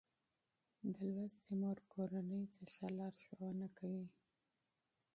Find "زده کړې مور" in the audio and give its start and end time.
0.97-1.77